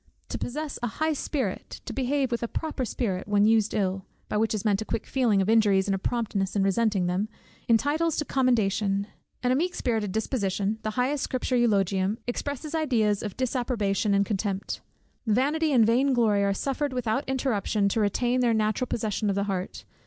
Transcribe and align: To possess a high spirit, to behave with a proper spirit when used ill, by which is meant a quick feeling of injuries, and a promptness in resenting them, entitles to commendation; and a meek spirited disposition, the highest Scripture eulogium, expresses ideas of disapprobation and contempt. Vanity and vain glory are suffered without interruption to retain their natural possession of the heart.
To 0.29 0.39
possess 0.39 0.79
a 0.81 0.87
high 0.97 1.13
spirit, 1.13 1.79
to 1.85 1.93
behave 1.93 2.31
with 2.31 2.41
a 2.41 2.47
proper 2.47 2.85
spirit 2.85 3.27
when 3.27 3.45
used 3.45 3.75
ill, 3.75 4.07
by 4.29 4.37
which 4.37 4.55
is 4.55 4.65
meant 4.65 4.81
a 4.81 4.83
quick 4.85 5.05
feeling 5.05 5.43
of 5.43 5.47
injuries, 5.47 5.87
and 5.87 5.93
a 5.93 5.99
promptness 5.99 6.55
in 6.55 6.63
resenting 6.63 7.05
them, 7.05 7.29
entitles 7.69 8.15
to 8.17 8.25
commendation; 8.25 9.05
and 9.43 9.53
a 9.53 9.55
meek 9.55 9.75
spirited 9.75 10.11
disposition, 10.11 10.79
the 10.81 10.89
highest 10.97 11.23
Scripture 11.23 11.55
eulogium, 11.55 12.17
expresses 12.25 12.73
ideas 12.73 13.21
of 13.21 13.37
disapprobation 13.37 14.15
and 14.15 14.25
contempt. 14.25 14.81
Vanity 15.27 15.71
and 15.71 15.85
vain 15.85 16.13
glory 16.13 16.43
are 16.43 16.51
suffered 16.51 16.93
without 16.93 17.23
interruption 17.29 17.87
to 17.87 17.99
retain 17.99 18.39
their 18.39 18.55
natural 18.55 18.87
possession 18.87 19.29
of 19.29 19.35
the 19.35 19.43
heart. 19.43 19.85